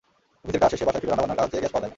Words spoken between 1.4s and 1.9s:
Gas পাওয়া যায় না।